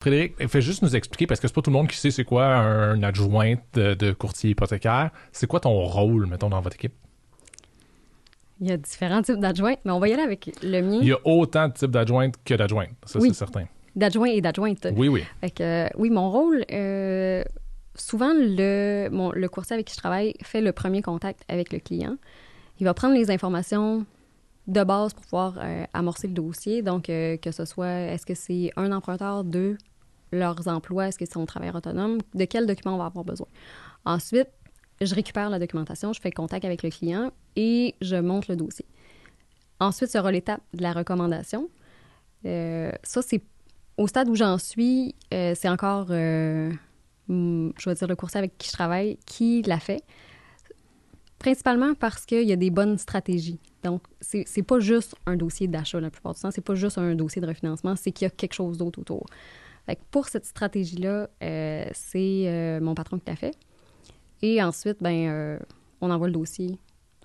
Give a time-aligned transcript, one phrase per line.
[0.00, 2.24] Frédéric, fais juste nous expliquer, parce que c'est pas tout le monde qui sait c'est
[2.24, 5.10] quoi un adjoint de, courtier hypothécaire.
[5.30, 6.94] C'est quoi ton rôle, mettons, dans votre équipe?
[8.62, 10.98] Il y a différents types d'adjointes, mais on va y aller avec le mien.
[11.02, 13.66] Il y a autant de types d'adjointes que d'adjointes, ça c'est certain.
[13.94, 14.86] D'adjoints et d'adjointes.
[14.94, 15.22] Oui, oui.
[15.98, 17.42] oui, mon rôle, euh,
[17.94, 22.16] souvent le, le courtier avec qui je travaille fait le premier contact avec le client.
[22.78, 24.06] Il va prendre les informations
[24.66, 26.82] de base pour pouvoir euh, amorcer le dossier.
[26.82, 29.76] Donc, euh, que ce soit, est-ce que c'est un emprunteur, deux,
[30.32, 33.46] leurs emplois, est-ce que c'est un travailleur autonome, de quel document on va avoir besoin.
[34.04, 34.48] Ensuite,
[35.00, 38.86] je récupère la documentation, je fais contact avec le client et je monte le dossier.
[39.78, 41.70] Ensuite sera l'étape de la recommandation.
[42.44, 43.42] Euh, ça, c'est
[43.96, 46.70] au stade où j'en suis, c'est encore, je
[47.28, 50.02] vais dire, le courtier avec qui je travaille qui l'a fait.
[51.38, 53.58] Principalement parce qu'il y a des bonnes stratégies.
[53.82, 56.98] Donc, c'est, c'est pas juste un dossier d'achat la plupart du temps, c'est pas juste
[56.98, 59.26] un dossier de refinancement, c'est qu'il y a quelque chose d'autre autour.
[59.86, 63.56] Fait pour cette stratégie-là, euh, c'est euh, mon patron qui l'a fait.
[64.42, 65.58] Et ensuite, ben, euh,
[66.00, 66.78] on envoie le dossier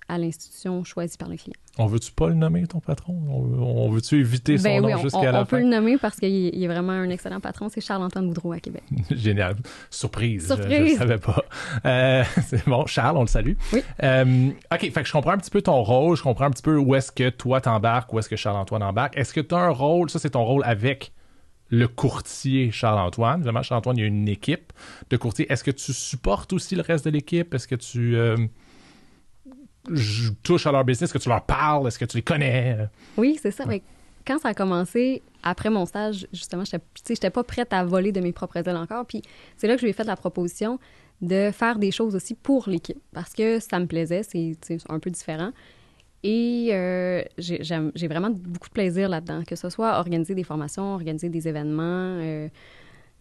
[0.08, 1.56] à l'institution choisie par le client.
[1.78, 3.12] On veut-tu pas le nommer, ton patron?
[3.28, 5.40] On, veut-tu éviter son ben nom jusqu'à la on fin?
[5.42, 7.68] On peut le nommer parce qu'il est vraiment un excellent patron.
[7.68, 8.82] C'est Charles-Antoine Boudreau à Québec.
[9.10, 9.56] Génial.
[9.90, 10.46] Surprise.
[10.48, 11.44] Je ne savais pas.
[11.84, 12.86] Euh, c'est bon.
[12.86, 13.54] Charles, on le salue.
[13.72, 13.82] Oui.
[14.02, 14.80] Euh, OK.
[14.80, 16.16] Fait que je comprends un petit peu ton rôle.
[16.16, 19.16] Je comprends un petit peu où est-ce que toi t'embarques, où est-ce que Charles-Antoine embarque.
[19.16, 20.08] Est-ce que tu as un rôle?
[20.08, 21.12] Ça, c'est ton rôle avec
[21.68, 23.40] le courtier Charles-Antoine.
[23.40, 24.72] Évidemment, Charles-Antoine, il y a une équipe
[25.10, 25.50] de courtiers.
[25.50, 27.52] Est-ce que tu supportes aussi le reste de l'équipe?
[27.54, 28.16] Est-ce que tu...
[28.16, 28.36] Euh,
[29.92, 32.88] je touche à leur business, est-ce que tu leur parles, est-ce que tu les connais?
[33.16, 33.64] Oui, c'est ça.
[33.66, 33.82] Mais
[34.26, 36.76] quand ça a commencé, après mon stage, justement, je
[37.08, 39.06] n'étais pas prête à voler de mes propres ailes encore.
[39.06, 39.22] Puis
[39.56, 40.80] c'est là que je lui ai fait la proposition
[41.22, 44.56] de faire des choses aussi pour l'équipe parce que ça me plaisait, c'est
[44.88, 45.52] un peu différent.
[46.22, 51.28] Et euh, j'ai vraiment beaucoup de plaisir là-dedans, que ce soit organiser des formations, organiser
[51.28, 52.48] des événements, euh,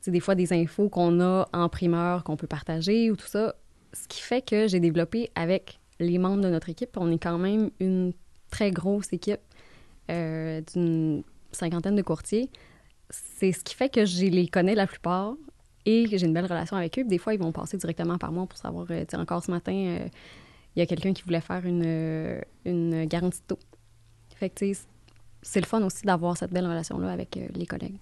[0.07, 3.55] des fois des infos qu'on a en primeur qu'on peut partager ou tout ça.
[3.93, 6.97] Ce qui fait que j'ai développé avec les membres de notre équipe.
[6.97, 8.13] On est quand même une
[8.51, 9.41] très grosse équipe
[10.11, 12.49] euh, d'une cinquantaine de courtiers.
[13.09, 15.35] C'est ce qui fait que je les connais la plupart
[15.85, 17.03] et que j'ai une belle relation avec eux.
[17.03, 20.07] Des fois, ils vont passer directement par moi pour savoir, encore ce matin,
[20.75, 23.59] il y a quelqu'un qui voulait faire une, une garantie de taux.
[24.35, 24.65] Fait que,
[25.41, 27.97] c'est le fun aussi d'avoir cette belle relation-là avec les collègues.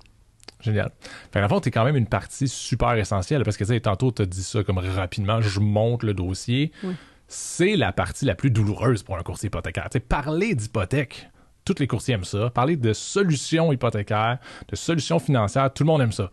[0.61, 0.91] Génial.
[1.31, 4.11] Fait la tu es quand même une partie super essentielle parce que, tu sais, tantôt,
[4.11, 6.71] tu as dit ça comme rapidement, je monte le dossier.
[6.83, 6.95] Oui
[7.33, 9.89] c'est la partie la plus douloureuse pour un courtier hypothécaire.
[10.07, 11.29] parler d'hypothèque,
[11.65, 12.49] tous les courtiers aiment ça.
[12.49, 16.29] Parler de solutions hypothécaires, de solutions financières, tout le monde aime ça.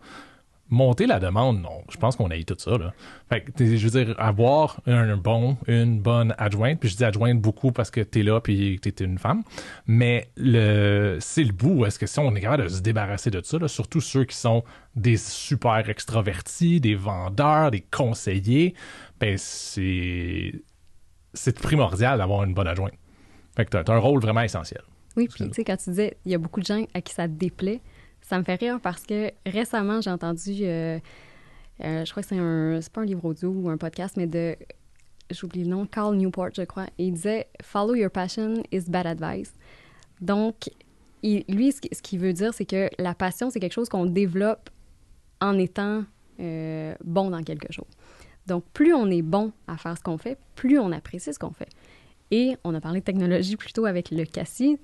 [0.73, 1.83] Monter la demande, non.
[1.91, 2.77] Je pense qu'on a eu tout ça.
[2.77, 2.93] Là.
[3.29, 7.73] Fait je veux dire, avoir un, bon, une bonne adjointe, puis je dis adjointe beaucoup
[7.73, 9.43] parce que t'es là puis t'es une femme,
[9.85, 11.85] mais le c'est le bout.
[11.85, 14.37] Est-ce que si on est capable de se débarrasser de ça, là, surtout ceux qui
[14.37, 14.63] sont
[14.95, 18.73] des super extravertis, des vendeurs, des conseillers,
[19.19, 20.61] ben c'est
[21.61, 22.93] primordial d'avoir une bonne adjointe.
[23.57, 24.81] Fait que tu as, un rôle vraiment essentiel.
[25.17, 27.13] Oui, puis tu sais, quand tu disais, il y a beaucoup de gens à qui
[27.13, 27.81] ça déplaît,
[28.31, 30.97] ça me fait rire parce que récemment, j'ai entendu, euh,
[31.83, 34.25] euh, je crois que c'est un, c'est pas un livre audio ou un podcast, mais
[34.25, 34.55] de,
[35.29, 39.05] j'oublie le nom, Carl Newport, je crois, et il disait Follow your passion is bad
[39.05, 39.53] advice.
[40.21, 40.69] Donc,
[41.21, 44.69] lui, ce qu'il veut dire, c'est que la passion, c'est quelque chose qu'on développe
[45.41, 46.05] en étant
[46.39, 47.91] euh, bon dans quelque chose.
[48.47, 51.51] Donc, plus on est bon à faire ce qu'on fait, plus on apprécie ce qu'on
[51.51, 51.69] fait.
[52.31, 54.77] Et on a parlé de technologie plutôt avec le Cassis.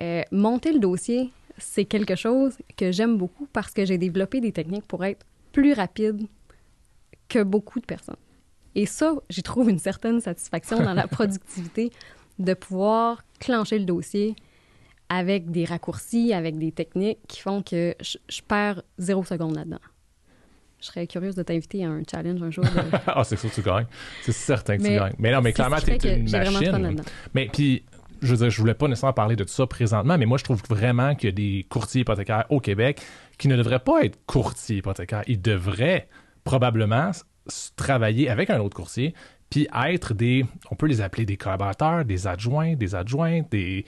[0.00, 1.30] Euh, monter le dossier,
[1.60, 5.72] c'est quelque chose que j'aime beaucoup parce que j'ai développé des techniques pour être plus
[5.72, 6.26] rapide
[7.28, 8.16] que beaucoup de personnes.
[8.74, 11.90] Et ça, j'y trouve une certaine satisfaction dans la productivité
[12.38, 14.36] de pouvoir clencher le dossier
[15.08, 19.80] avec des raccourcis, avec des techniques qui font que je, je perds zéro seconde là-dedans.
[20.80, 22.64] Je serais curieuse de t'inviter à un challenge un jour.
[23.06, 23.86] ah, c'est sûr que tu gagnes.
[24.22, 25.12] C'est certain que tu gagnes.
[25.18, 27.02] Mais non, mais clairement, tu es une machine.
[27.34, 27.84] Mais puis,
[28.22, 30.44] je veux dire, je voulais pas nécessairement parler de tout ça présentement, mais moi, je
[30.44, 33.00] trouve vraiment qu'il y a des courtiers hypothécaires au Québec
[33.38, 35.22] qui ne devraient pas être courtiers hypothécaires.
[35.26, 36.08] Ils devraient
[36.44, 37.10] probablement
[37.76, 39.14] travailler avec un autre courtier
[39.50, 43.84] puis être des, on peut les appeler des collaborateurs, des adjoints, des adjointes, des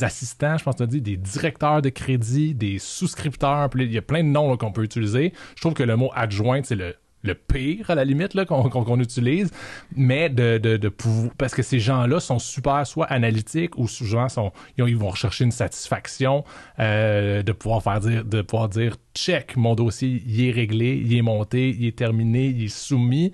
[0.00, 4.24] assistants, je pense tu dit, des directeurs de crédit, des souscripteurs, il y a plein
[4.24, 5.34] de noms qu'on peut utiliser.
[5.54, 9.00] Je trouve que le mot adjoint, c'est le le pire à la limite là qu'on
[9.00, 9.50] utilise
[9.94, 10.92] mais de de, de
[11.38, 15.52] parce que ces gens-là sont super soit analytiques ou souvent sont ils vont rechercher une
[15.52, 16.44] satisfaction
[16.78, 21.16] euh, de pouvoir faire dire de pouvoir dire check mon dossier il est réglé il
[21.16, 23.32] est monté il est terminé il est soumis.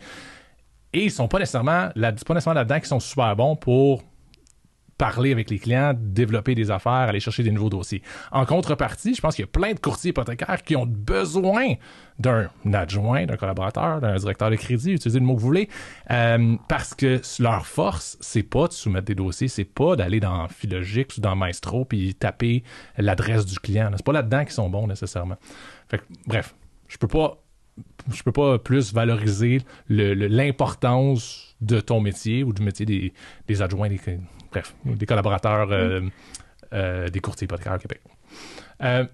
[0.92, 4.02] Et ils sont pas nécessairement là, pas nécessairement là-dedans qui sont super bons pour
[4.98, 8.02] parler avec les clients, développer des affaires, aller chercher des nouveaux dossiers.
[8.32, 11.74] En contrepartie, je pense qu'il y a plein de courtiers hypothécaires qui ont besoin
[12.18, 15.68] d'un adjoint, d'un collaborateur, d'un directeur de crédit, utilisez le mot que vous voulez,
[16.10, 20.48] euh, parce que leur force, c'est pas de soumettre des dossiers, c'est pas d'aller dans
[20.48, 22.64] Philogix ou dans Maestro puis taper
[22.96, 23.90] l'adresse du client.
[23.96, 25.36] C'est pas là-dedans qu'ils sont bons nécessairement.
[26.26, 26.54] Bref,
[26.88, 27.38] je peux pas
[28.24, 33.12] peux pas plus valoriser l'importance de ton métier ou du métier des,
[33.46, 34.00] des adjoints, des,
[34.50, 36.00] bref, des collaborateurs euh,
[36.72, 38.00] euh, des courtiers hypothécaires au Québec.
[38.82, 39.04] Euh,